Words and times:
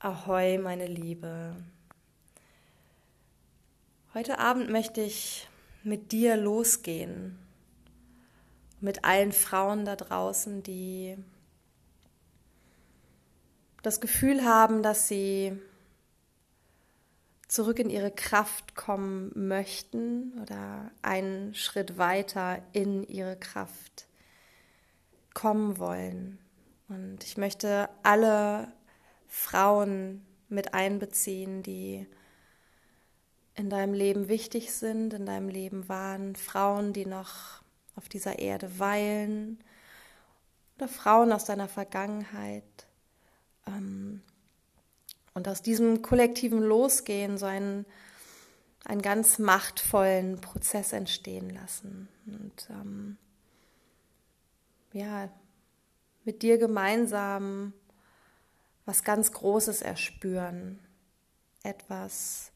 Ahoi, 0.00 0.58
meine 0.58 0.86
Liebe. 0.86 1.56
Heute 4.14 4.38
Abend 4.38 4.70
möchte 4.70 5.00
ich 5.00 5.48
mit 5.82 6.12
dir 6.12 6.36
losgehen. 6.36 7.36
Mit 8.80 9.04
allen 9.04 9.32
Frauen 9.32 9.84
da 9.84 9.96
draußen, 9.96 10.62
die 10.62 11.16
das 13.82 14.00
Gefühl 14.00 14.44
haben, 14.44 14.84
dass 14.84 15.08
sie 15.08 15.60
zurück 17.48 17.80
in 17.80 17.90
ihre 17.90 18.12
Kraft 18.12 18.76
kommen 18.76 19.32
möchten 19.34 20.32
oder 20.40 20.92
einen 21.02 21.56
Schritt 21.56 21.98
weiter 21.98 22.62
in 22.72 23.02
ihre 23.02 23.36
Kraft 23.36 24.06
kommen 25.34 25.78
wollen. 25.78 26.38
Und 26.88 27.24
ich 27.24 27.36
möchte 27.36 27.88
alle 28.04 28.72
Frauen 29.28 30.26
mit 30.48 30.74
einbeziehen, 30.74 31.62
die 31.62 32.06
in 33.54 33.70
deinem 33.70 33.92
Leben 33.92 34.28
wichtig 34.28 34.72
sind, 34.72 35.12
in 35.14 35.26
deinem 35.26 35.48
Leben 35.48 35.88
waren, 35.88 36.36
Frauen, 36.36 36.92
die 36.92 37.06
noch 37.06 37.62
auf 37.94 38.08
dieser 38.08 38.38
Erde 38.38 38.78
weilen 38.78 39.58
oder 40.76 40.88
Frauen 40.88 41.32
aus 41.32 41.44
deiner 41.44 41.68
Vergangenheit. 41.68 42.64
Ähm, 43.66 44.22
und 45.34 45.46
aus 45.46 45.62
diesem 45.62 46.02
kollektiven 46.02 46.60
Losgehen 46.60 47.38
so 47.38 47.46
einen, 47.46 47.84
einen 48.84 49.02
ganz 49.02 49.38
machtvollen 49.38 50.40
Prozess 50.40 50.92
entstehen 50.92 51.50
lassen. 51.50 52.08
Und 52.26 52.68
ähm, 52.70 53.18
ja, 54.92 55.28
mit 56.24 56.42
dir 56.42 56.58
gemeinsam 56.58 57.72
was 58.88 59.04
ganz 59.04 59.32
Großes 59.32 59.82
erspüren, 59.82 60.78
etwas, 61.62 62.52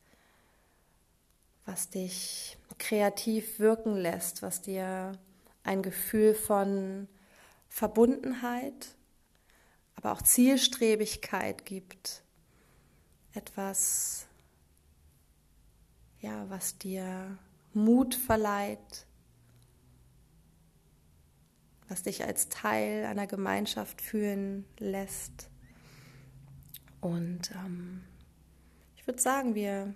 was 1.66 1.90
dich 1.90 2.56
kreativ 2.78 3.58
wirken 3.58 3.94
lässt, 3.98 4.40
was 4.40 4.62
dir 4.62 5.12
ein 5.62 5.82
Gefühl 5.82 6.34
von 6.34 7.06
Verbundenheit, 7.68 8.96
aber 9.94 10.12
auch 10.12 10.22
Zielstrebigkeit 10.22 11.66
gibt, 11.66 12.22
etwas, 13.34 14.24
ja, 16.20 16.48
was 16.48 16.78
dir 16.78 17.36
Mut 17.74 18.14
verleiht, 18.14 19.06
was 21.88 22.04
dich 22.04 22.24
als 22.24 22.48
Teil 22.48 23.04
einer 23.04 23.26
Gemeinschaft 23.26 24.00
fühlen 24.00 24.64
lässt. 24.78 25.51
Und 27.02 27.50
ähm, 27.50 28.00
ich 28.96 29.06
würde 29.06 29.20
sagen, 29.20 29.54
wir 29.54 29.92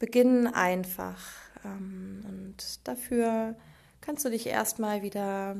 beginnen 0.00 0.48
einfach. 0.48 1.22
Ähm, 1.64 2.24
und 2.26 2.88
dafür 2.88 3.54
kannst 4.00 4.24
du 4.24 4.30
dich 4.30 4.46
erstmal 4.46 5.02
wieder 5.02 5.56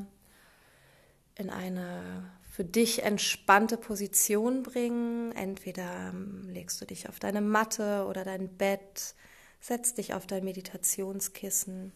in 1.36 1.50
eine 1.50 2.30
für 2.50 2.64
dich 2.64 3.02
entspannte 3.02 3.76
Position 3.76 4.62
bringen. 4.62 5.32
Entweder 5.32 6.08
ähm, 6.08 6.48
legst 6.48 6.80
du 6.80 6.86
dich 6.86 7.08
auf 7.08 7.18
deine 7.18 7.42
Matte 7.42 8.06
oder 8.08 8.24
dein 8.24 8.48
Bett, 8.48 9.14
setzt 9.60 9.98
dich 9.98 10.14
auf 10.14 10.26
dein 10.26 10.44
Meditationskissen, 10.44 11.92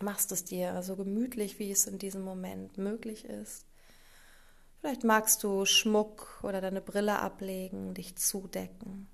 machst 0.00 0.32
es 0.32 0.44
dir 0.44 0.82
so 0.82 0.96
gemütlich, 0.96 1.58
wie 1.58 1.72
es 1.72 1.86
in 1.86 1.98
diesem 1.98 2.22
Moment 2.22 2.78
möglich 2.78 3.26
ist. 3.26 3.66
Vielleicht 4.82 5.04
magst 5.04 5.44
du 5.44 5.64
Schmuck 5.64 6.40
oder 6.42 6.60
deine 6.60 6.80
Brille 6.80 7.20
ablegen, 7.20 7.94
dich 7.94 8.16
zudecken. 8.16 9.06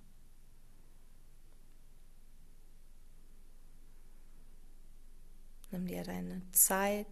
Nimm 5.71 5.87
dir 5.87 6.05
deine 6.05 6.41
Zeit, 6.53 7.07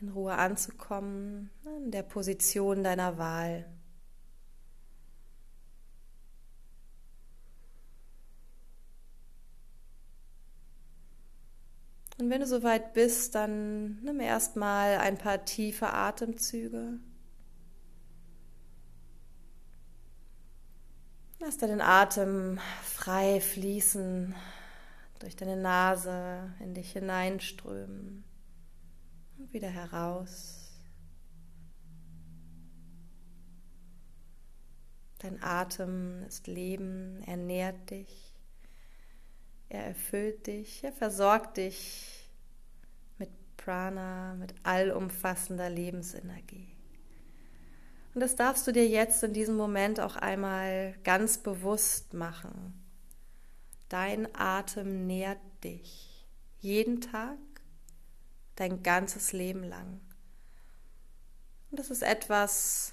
in 0.00 0.10
Ruhe 0.10 0.34
anzukommen, 0.34 1.50
in 1.64 1.90
der 1.90 2.04
Position 2.04 2.84
deiner 2.84 3.18
Wahl. 3.18 3.68
Und 12.22 12.30
wenn 12.30 12.40
du 12.40 12.46
soweit 12.46 12.92
bist, 12.92 13.34
dann 13.34 14.00
nimm 14.04 14.20
erstmal 14.20 14.98
ein 14.98 15.18
paar 15.18 15.44
tiefe 15.44 15.92
Atemzüge. 15.92 17.00
Lass 21.40 21.58
deinen 21.58 21.80
Atem 21.80 22.60
frei 22.84 23.40
fließen, 23.40 24.36
durch 25.18 25.34
deine 25.34 25.56
Nase 25.56 26.54
in 26.60 26.74
dich 26.74 26.92
hineinströmen 26.92 28.22
und 29.38 29.52
wieder 29.52 29.70
heraus. 29.70 30.80
Dein 35.18 35.42
Atem 35.42 36.22
ist 36.28 36.46
Leben, 36.46 37.20
er 37.26 37.36
nährt 37.36 37.90
dich. 37.90 38.31
Er 39.72 39.86
erfüllt 39.86 40.46
dich, 40.48 40.84
er 40.84 40.92
versorgt 40.92 41.56
dich 41.56 42.28
mit 43.16 43.30
Prana, 43.56 44.34
mit 44.34 44.54
allumfassender 44.64 45.70
Lebensenergie. 45.70 46.76
Und 48.12 48.20
das 48.20 48.36
darfst 48.36 48.66
du 48.66 48.72
dir 48.72 48.86
jetzt 48.86 49.22
in 49.22 49.32
diesem 49.32 49.56
Moment 49.56 49.98
auch 49.98 50.16
einmal 50.16 50.94
ganz 51.04 51.38
bewusst 51.38 52.12
machen. 52.12 52.74
Dein 53.88 54.28
Atem 54.34 55.06
nährt 55.06 55.40
dich 55.64 56.26
jeden 56.60 57.00
Tag, 57.00 57.38
dein 58.56 58.82
ganzes 58.82 59.32
Leben 59.32 59.64
lang. 59.64 60.02
Und 61.70 61.78
das 61.78 61.88
ist 61.88 62.02
etwas, 62.02 62.92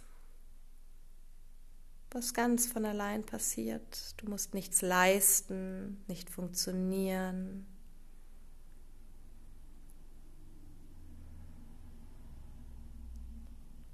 was 2.11 2.33
ganz 2.33 2.67
von 2.71 2.85
allein 2.85 3.25
passiert. 3.25 4.13
Du 4.17 4.29
musst 4.29 4.53
nichts 4.53 4.81
leisten, 4.81 6.03
nicht 6.07 6.29
funktionieren. 6.29 7.67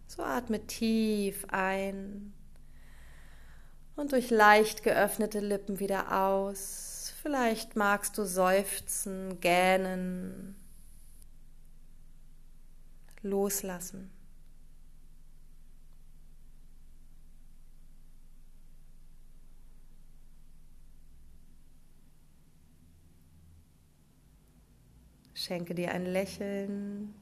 So 0.07 0.23
atme 0.23 0.65
tief 0.65 1.45
ein 1.49 2.33
und 3.97 4.13
durch 4.13 4.29
leicht 4.29 4.83
geöffnete 4.83 5.41
Lippen 5.41 5.79
wieder 5.79 6.23
aus. 6.23 7.13
Vielleicht 7.21 7.75
magst 7.75 8.17
du 8.17 8.23
seufzen, 8.23 9.39
gähnen, 9.41 10.55
loslassen. 13.21 14.09
Schenke 25.45 25.75
dir 25.75 25.91
ein 25.91 26.07
Lächeln. 26.07 27.13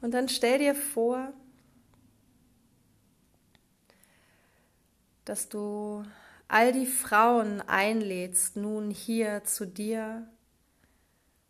Und 0.00 0.10
dann 0.10 0.28
stell 0.28 0.58
dir 0.58 0.74
vor, 0.74 1.32
dass 5.24 5.48
du 5.48 6.02
all 6.48 6.72
die 6.72 6.86
Frauen 6.86 7.60
einlädst, 7.60 8.56
nun 8.56 8.90
hier 8.90 9.44
zu 9.44 9.68
dir 9.68 10.28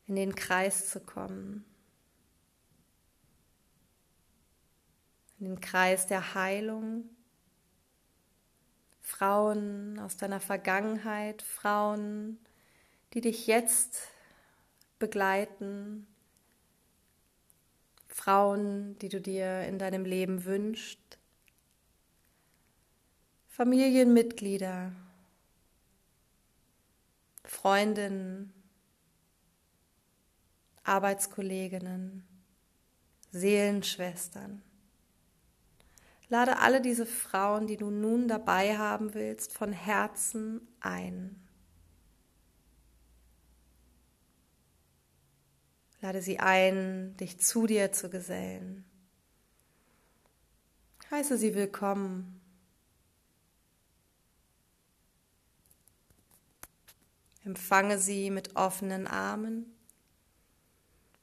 in 0.04 0.16
den 0.16 0.34
Kreis 0.34 0.90
zu 0.90 1.00
kommen. 1.00 1.64
In 5.38 5.46
den 5.46 5.60
Kreis 5.60 6.06
der 6.06 6.34
Heilung. 6.34 7.08
Frauen 9.00 9.98
aus 10.00 10.16
deiner 10.16 10.40
Vergangenheit, 10.40 11.40
Frauen, 11.42 12.38
die 13.14 13.22
dich 13.22 13.46
jetzt 13.46 14.08
begleiten, 14.98 16.06
Frauen, 18.06 18.98
die 18.98 19.08
du 19.08 19.20
dir 19.20 19.62
in 19.62 19.78
deinem 19.78 20.04
Leben 20.04 20.44
wünschst, 20.44 21.18
Familienmitglieder, 23.46 24.92
Freundinnen, 27.44 28.52
Arbeitskolleginnen, 30.84 32.24
Seelenschwestern. 33.30 34.62
Lade 36.30 36.58
alle 36.58 36.82
diese 36.82 37.06
Frauen, 37.06 37.66
die 37.66 37.78
du 37.78 37.90
nun 37.90 38.28
dabei 38.28 38.76
haben 38.76 39.14
willst, 39.14 39.52
von 39.56 39.72
Herzen 39.72 40.60
ein. 40.80 41.42
Lade 46.00 46.20
sie 46.20 46.38
ein, 46.38 47.16
dich 47.16 47.40
zu 47.40 47.66
dir 47.66 47.92
zu 47.92 48.10
gesellen. 48.10 48.84
Heiße 51.10 51.38
sie 51.38 51.54
willkommen. 51.54 52.40
Empfange 57.44 57.98
sie 57.98 58.30
mit 58.30 58.54
offenen 58.56 59.06
Armen 59.06 59.74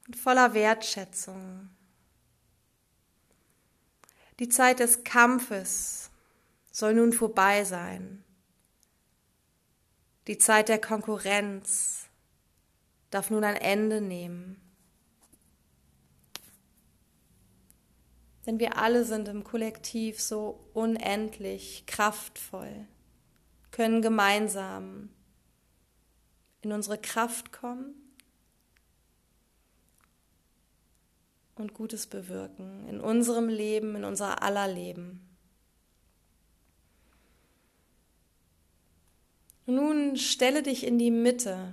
und 0.08 0.16
voller 0.16 0.54
Wertschätzung. 0.54 1.70
Die 4.38 4.48
Zeit 4.48 4.80
des 4.80 5.04
Kampfes 5.04 6.10
soll 6.70 6.94
nun 6.94 7.12
vorbei 7.12 7.64
sein. 7.64 8.22
Die 10.26 10.36
Zeit 10.36 10.68
der 10.68 10.80
Konkurrenz 10.80 12.08
darf 13.10 13.30
nun 13.30 13.44
ein 13.44 13.56
Ende 13.56 14.00
nehmen. 14.00 14.60
Denn 18.44 18.60
wir 18.60 18.76
alle 18.76 19.04
sind 19.04 19.26
im 19.28 19.42
Kollektiv 19.42 20.20
so 20.20 20.68
unendlich 20.74 21.84
kraftvoll, 21.86 22.86
können 23.70 24.02
gemeinsam 24.02 25.08
in 26.60 26.72
unsere 26.72 26.98
Kraft 26.98 27.52
kommen 27.52 28.05
und 31.56 31.74
Gutes 31.74 32.06
bewirken 32.06 32.86
in 32.88 33.00
unserem 33.00 33.48
Leben, 33.48 33.96
in 33.96 34.04
unser 34.04 34.42
aller 34.42 34.68
Leben. 34.68 35.20
Nun 39.64 40.16
stelle 40.16 40.62
dich 40.62 40.86
in 40.86 40.98
die 40.98 41.10
Mitte. 41.10 41.72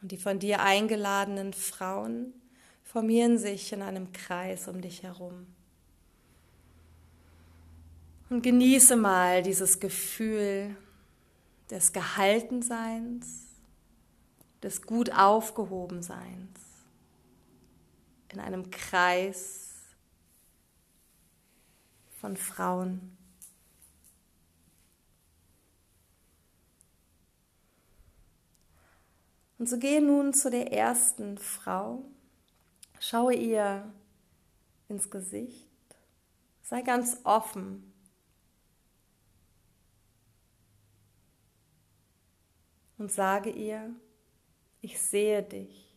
Und 0.00 0.12
die 0.12 0.18
von 0.18 0.38
dir 0.38 0.60
eingeladenen 0.60 1.52
Frauen 1.52 2.34
formieren 2.84 3.38
sich 3.38 3.72
in 3.72 3.82
einem 3.82 4.12
Kreis 4.12 4.68
um 4.68 4.80
dich 4.80 5.02
herum. 5.02 5.46
Und 8.28 8.42
genieße 8.42 8.96
mal 8.96 9.42
dieses 9.42 9.80
Gefühl 9.80 10.76
des 11.70 11.92
Gehaltenseins 11.92 13.51
des 14.62 14.82
gut 14.82 15.12
aufgehoben 15.12 16.02
Seins 16.02 16.60
in 18.28 18.40
einem 18.40 18.70
Kreis 18.70 19.72
von 22.20 22.36
Frauen. 22.36 23.16
Und 29.58 29.68
so 29.68 29.78
gehe 29.78 30.02
nun 30.02 30.32
zu 30.32 30.50
der 30.50 30.72
ersten 30.72 31.38
Frau, 31.38 32.04
schaue 32.98 33.34
ihr 33.34 33.92
ins 34.88 35.10
Gesicht, 35.10 35.68
sei 36.62 36.82
ganz 36.82 37.18
offen. 37.24 37.92
Und 42.98 43.10
sage 43.10 43.50
ihr, 43.50 43.94
ich 44.82 45.00
sehe 45.00 45.42
dich. 45.42 45.88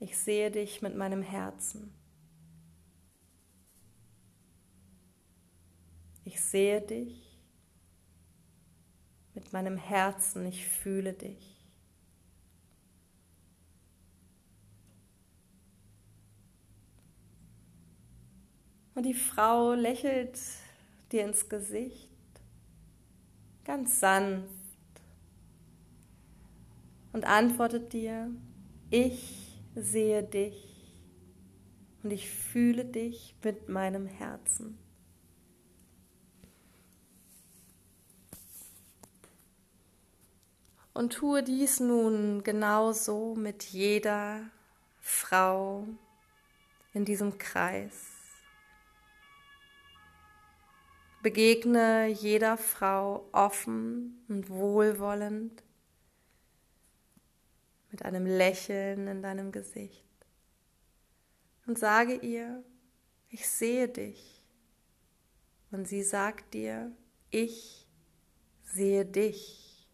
Ich 0.00 0.18
sehe 0.18 0.50
dich 0.50 0.82
mit 0.82 0.96
meinem 0.96 1.22
Herzen. 1.22 1.94
Ich 6.24 6.40
sehe 6.40 6.80
dich 6.80 7.38
mit 9.34 9.52
meinem 9.52 9.76
Herzen. 9.76 10.44
Ich 10.46 10.66
fühle 10.66 11.12
dich. 11.12 11.56
Und 18.94 19.04
die 19.06 19.14
Frau 19.14 19.74
lächelt 19.74 20.38
dir 21.12 21.24
ins 21.24 21.48
Gesicht, 21.48 22.10
ganz 23.64 24.00
sanft 24.00 24.59
und 27.12 27.24
antwortet 27.24 27.92
dir, 27.92 28.30
ich 28.90 29.60
sehe 29.74 30.22
dich 30.22 30.70
und 32.02 32.10
ich 32.10 32.30
fühle 32.30 32.84
dich 32.84 33.36
mit 33.42 33.68
meinem 33.68 34.06
Herzen. 34.06 34.78
Und 40.92 41.14
tue 41.14 41.42
dies 41.42 41.80
nun 41.80 42.42
genauso 42.42 43.34
mit 43.34 43.64
jeder 43.64 44.50
Frau 44.98 45.86
in 46.92 47.04
diesem 47.04 47.38
Kreis. 47.38 48.10
Begegne 51.22 52.06
jeder 52.06 52.56
Frau 52.56 53.28
offen 53.32 54.24
und 54.28 54.48
wohlwollend 54.48 55.62
mit 58.00 58.06
einem 58.06 58.24
Lächeln 58.24 59.08
in 59.08 59.20
deinem 59.20 59.52
Gesicht 59.52 60.04
und 61.66 61.78
sage 61.78 62.14
ihr, 62.14 62.64
ich 63.28 63.48
sehe 63.48 63.88
dich. 63.88 64.42
Und 65.70 65.86
sie 65.86 66.02
sagt 66.02 66.54
dir, 66.54 66.90
ich 67.30 67.86
sehe 68.64 69.04
dich. 69.04 69.86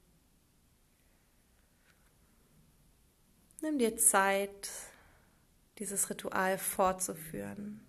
Nimm 3.61 3.79
dir 3.79 3.97
Zeit, 3.97 4.71
dieses 5.79 6.09
Ritual 6.09 6.59
fortzuführen. 6.59 7.86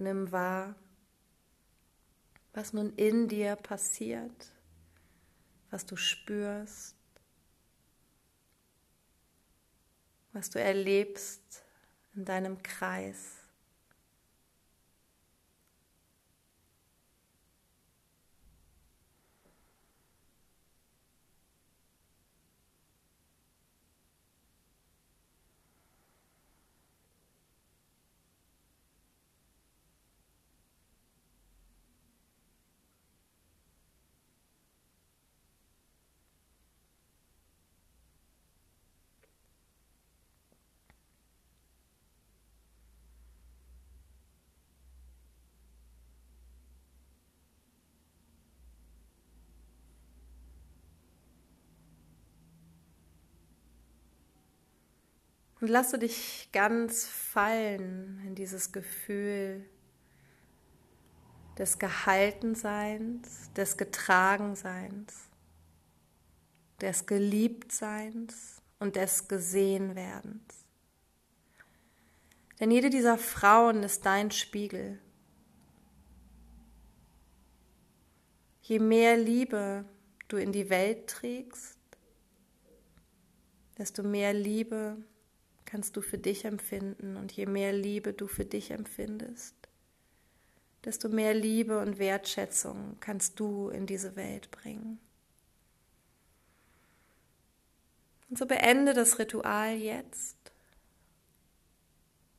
Nimm 0.00 0.32
wahr, 0.32 0.76
was 2.54 2.72
nun 2.72 2.94
in 2.96 3.28
dir 3.28 3.54
passiert, 3.54 4.50
was 5.70 5.84
du 5.84 5.94
spürst, 5.94 6.96
was 10.32 10.48
du 10.48 10.58
erlebst 10.58 11.62
in 12.14 12.24
deinem 12.24 12.62
Kreis. 12.62 13.39
Und 55.60 55.68
lasse 55.68 55.98
dich 55.98 56.48
ganz 56.52 57.04
fallen 57.06 58.22
in 58.26 58.34
dieses 58.34 58.72
Gefühl 58.72 59.64
des 61.58 61.78
Gehaltenseins, 61.78 63.52
des 63.52 63.76
Getragenseins, 63.76 65.28
des 66.80 67.04
Geliebtseins 67.04 68.62
und 68.78 68.96
des 68.96 69.28
Gesehenwerdens. 69.28 70.64
Denn 72.58 72.70
jede 72.70 72.88
dieser 72.88 73.18
Frauen 73.18 73.82
ist 73.82 74.06
dein 74.06 74.30
Spiegel. 74.30 74.98
je 78.70 78.78
mehr 78.78 79.16
Liebe 79.16 79.84
du 80.28 80.36
in 80.36 80.52
die 80.52 80.70
Welt 80.70 81.08
trägst, 81.08 81.76
desto 83.76 84.04
mehr 84.04 84.32
Liebe 84.32 84.96
kannst 85.70 85.96
du 85.96 86.00
für 86.00 86.18
dich 86.18 86.44
empfinden. 86.44 87.16
Und 87.16 87.32
je 87.32 87.46
mehr 87.46 87.72
Liebe 87.72 88.12
du 88.12 88.26
für 88.26 88.44
dich 88.44 88.72
empfindest, 88.72 89.54
desto 90.84 91.08
mehr 91.08 91.32
Liebe 91.32 91.78
und 91.78 91.98
Wertschätzung 91.98 92.96
kannst 93.00 93.38
du 93.38 93.68
in 93.68 93.86
diese 93.86 94.16
Welt 94.16 94.50
bringen. 94.50 94.98
Und 98.28 98.38
so 98.38 98.46
beende 98.46 98.94
das 98.94 99.18
Ritual 99.18 99.74
jetzt 99.74 100.36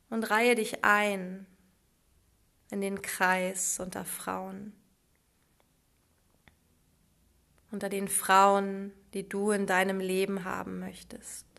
und 0.10 0.30
reihe 0.30 0.56
dich 0.56 0.84
ein 0.84 1.46
in 2.70 2.82
den 2.82 3.02
Kreis 3.02 3.80
unter 3.80 4.06
Frauen. 4.06 4.74
Unter 7.72 7.88
den 7.88 8.10
Frauen, 8.10 8.92
die 9.14 9.28
du 9.28 9.52
in 9.52 9.68
deinem 9.68 10.00
Leben 10.00 10.44
haben 10.44 10.80
möchtest. 10.80 11.51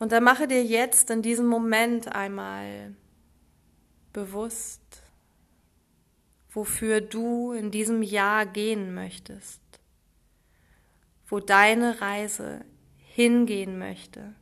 Und 0.00 0.12
dann 0.12 0.24
mache 0.24 0.48
dir 0.48 0.64
jetzt 0.64 1.10
in 1.10 1.20
diesem 1.20 1.46
Moment 1.46 2.08
einmal 2.08 2.96
bewusst, 4.14 5.02
wofür 6.48 7.02
du 7.02 7.52
in 7.52 7.70
diesem 7.70 8.02
Jahr 8.02 8.46
gehen 8.46 8.94
möchtest, 8.94 9.60
wo 11.28 11.38
deine 11.38 12.00
Reise 12.00 12.64
hingehen 12.96 13.78
möchte, 13.78 14.34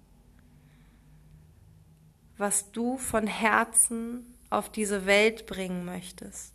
was 2.37 2.71
du 2.71 2.97
von 2.97 3.27
Herzen 3.27 4.39
auf 4.51 4.71
diese 4.71 5.07
Welt 5.07 5.47
bringen 5.47 5.85
möchtest, 5.85 6.55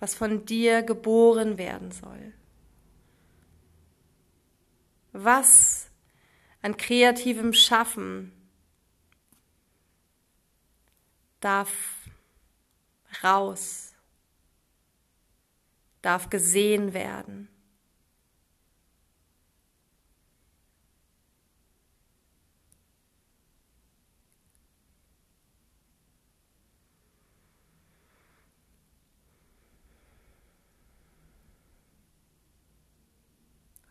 was 0.00 0.14
von 0.14 0.46
dir 0.46 0.82
geboren 0.82 1.58
werden 1.58 1.92
soll, 1.92 2.32
was 5.12 5.85
an 6.62 6.76
kreativem 6.76 7.52
Schaffen 7.52 8.32
darf 11.40 12.08
raus, 13.22 13.94
darf 16.02 16.30
gesehen 16.30 16.92
werden. 16.92 17.48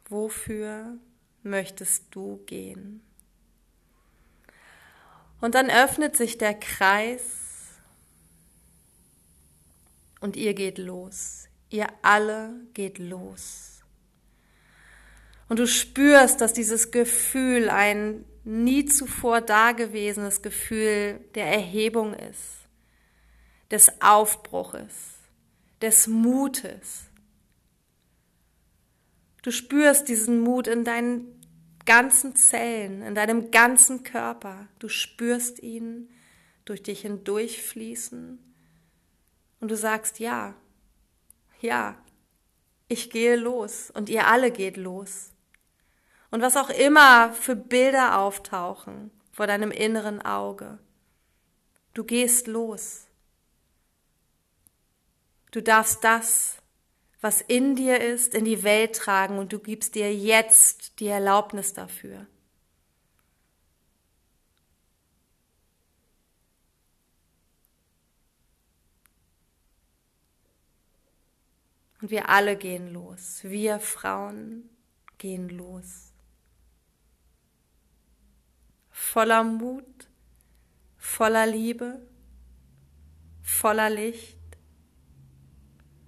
Wofür 0.08 1.00
möchtest 1.46 2.06
du 2.12 2.44
gehen? 2.46 3.02
Und 5.42 5.56
dann 5.56 5.70
öffnet 5.70 6.16
sich 6.16 6.38
der 6.38 6.54
Kreis 6.54 7.22
und 10.20 10.36
ihr 10.36 10.54
geht 10.54 10.78
los. 10.78 11.48
Ihr 11.70 11.88
alle 12.02 12.52
geht 12.74 13.00
los. 13.00 13.82
Und 15.48 15.60
du 15.60 15.68
spürst, 15.68 16.42
dass 16.42 16.54
dieses 16.54 16.92
Gefühl 16.92 17.70
ein 17.70 18.26
nie 18.44 18.86
zuvor 18.86 19.42
dagewesenes 19.42 20.42
Gefühl 20.42 21.20
der 21.36 21.48
Erhebung 21.48 22.14
ist, 22.14 22.68
des 23.70 24.02
Aufbruches, 24.02 24.94
des 25.82 26.08
Mutes. 26.08 27.10
Du 29.46 29.52
spürst 29.52 30.08
diesen 30.08 30.40
Mut 30.42 30.66
in 30.66 30.84
deinen 30.84 31.40
ganzen 31.86 32.36
Zellen, 32.36 33.04
in 33.04 33.14
deinem 33.14 33.52
ganzen 33.52 34.02
Körper. 34.02 34.68
Du 34.80 34.90
spürst 34.90 35.62
ihn 35.62 36.10
durch 36.66 36.82
dich 36.82 37.02
hindurchfließen 37.02 38.40
und 39.60 39.70
du 39.70 39.78
sagst 39.78 40.18
ja, 40.18 40.56
ja, 41.62 41.96
ich 42.88 43.12
gehe 43.12 43.36
los 43.36 43.92
und 43.92 44.10
ihr 44.10 44.26
alle 44.26 44.50
geht 44.50 44.78
los. 44.78 45.32
Und 46.32 46.42
was 46.42 46.58
auch 46.58 46.72
immer 46.72 47.32
für 47.32 47.56
Bilder 47.56 48.18
auftauchen 48.18 49.12
vor 49.32 49.46
deinem 49.46 49.70
inneren 49.70 50.24
Auge, 50.24 50.80
du 51.94 52.04
gehst 52.04 52.48
los. 52.48 53.06
Du 55.52 55.62
darfst 55.62 56.04
das, 56.04 56.58
was 57.26 57.42
in 57.42 57.76
dir 57.76 58.00
ist, 58.02 58.36
in 58.36 58.46
die 58.46 58.62
Welt 58.62 58.96
tragen 58.96 59.40
und 59.40 59.52
du 59.52 59.58
gibst 59.58 59.96
dir 59.96 60.16
jetzt 60.16 61.00
die 61.00 61.08
Erlaubnis 61.08 61.74
dafür. 61.74 62.28
Und 72.00 72.12
wir 72.12 72.30
alle 72.30 72.56
gehen 72.58 72.94
los. 72.94 73.40
Wir 73.42 73.80
Frauen 73.80 74.70
gehen 75.18 75.50
los. 75.50 76.12
Voller 78.92 79.44
Mut, 79.44 80.10
voller 81.00 81.48
Liebe, 81.48 82.06
voller 83.42 83.90
Licht 83.90 84.38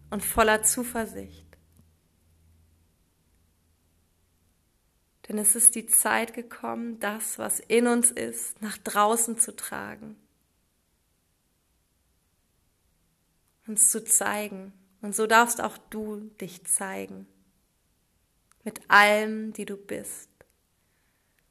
und 0.09 0.23
voller 0.23 0.63
Zuversicht. 0.63 1.47
Denn 5.27 5.37
es 5.37 5.55
ist 5.55 5.75
die 5.75 5.87
Zeit 5.87 6.33
gekommen, 6.33 6.99
das, 6.99 7.37
was 7.37 7.59
in 7.59 7.87
uns 7.87 8.11
ist, 8.11 8.61
nach 8.61 8.77
draußen 8.77 9.37
zu 9.37 9.55
tragen. 9.55 10.15
Uns 13.67 13.91
zu 13.91 14.03
zeigen 14.03 14.71
und 15.01 15.13
so 15.13 15.27
darfst 15.27 15.59
auch 15.59 15.77
du 15.77 16.31
dich 16.39 16.65
zeigen. 16.65 17.27
Mit 18.63 18.89
allem, 18.89 19.51
die 19.51 19.65
du 19.65 19.75
bist. 19.75 20.29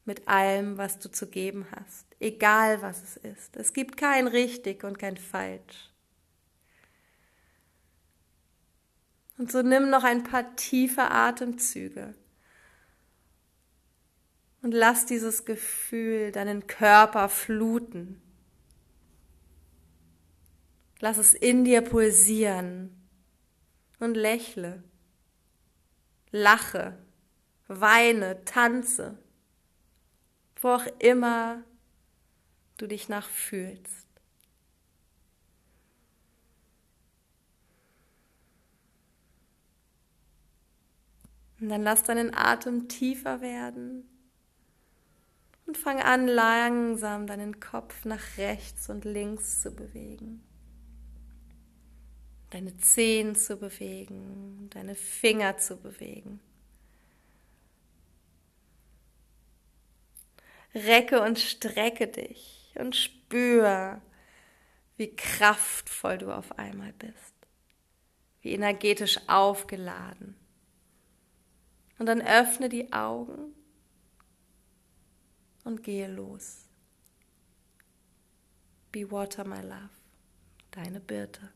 Mit 0.07 0.27
allem, 0.29 0.79
was 0.79 0.99
du 0.99 1.11
zu 1.11 1.27
geben 1.27 1.67
hast. 1.73 2.07
Egal 2.21 2.81
was 2.81 3.03
es 3.03 3.17
ist. 3.17 3.57
Es 3.57 3.73
gibt 3.73 3.97
kein 3.97 4.27
richtig 4.27 4.85
und 4.85 4.99
kein 4.99 5.17
falsch. 5.17 5.93
Und 9.39 9.53
so 9.53 9.63
nimm 9.63 9.91
noch 9.91 10.05
ein 10.05 10.23
paar 10.23 10.57
tiefe 10.57 11.11
Atemzüge. 11.11 12.15
Und 14.63 14.73
lass 14.73 15.07
dieses 15.07 15.45
Gefühl 15.45 16.33
deinen 16.33 16.67
Körper 16.67 17.29
fluten. 17.29 18.21
Lass 21.01 21.19
es 21.19 21.35
in 21.35 21.65
dir 21.65 21.83
pulsieren. 21.83 22.91
Und 23.99 24.15
lächle, 24.15 24.83
lache, 26.31 26.99
weine, 27.67 28.45
tanze, 28.45 29.19
wo 30.61 30.69
auch 30.69 30.87
immer 30.99 31.63
du 32.77 32.87
dich 32.87 33.09
nach 33.09 33.29
Und 41.61 41.69
dann 41.69 41.83
lass 41.83 42.03
deinen 42.03 42.35
Atem 42.35 42.89
tiefer 42.89 43.41
werden 43.41 44.09
und 45.67 45.77
fang 45.77 46.01
an, 46.01 46.29
langsam 46.29 47.27
deinen 47.27 47.61
Kopf 47.61 48.05
nach 48.05 48.37
rechts 48.37 48.91
und 48.91 49.05
links 49.05 49.63
zu 49.63 49.75
bewegen 49.75 50.43
deine 52.51 52.77
Zehen 52.79 53.35
zu 53.35 53.57
bewegen, 53.57 54.71
deine 54.71 54.95
Finger 54.95 55.59
zu 55.59 55.77
bewegen. 55.77 56.41
Recke 60.75 61.23
und 61.23 61.39
strecke 61.39 62.07
dich 62.07 62.75
und 62.79 62.95
spür, 62.95 64.01
wie 64.97 65.15
kraftvoll 65.15 66.19
du 66.19 66.35
auf 66.35 66.59
einmal 66.59 66.93
bist, 66.95 67.35
wie 68.43 68.53
energetisch 68.53 69.19
aufgeladen. 69.27 70.37
Und 71.99 72.07
dann 72.07 72.21
öffne 72.21 72.69
die 72.69 72.93
Augen 72.93 73.55
und 75.65 75.83
gehe 75.83 76.09
los. 76.09 76.67
Be 78.93 79.11
water, 79.11 79.45
my 79.45 79.61
love. 79.61 79.91
Deine 80.71 81.01
Birte. 81.01 81.51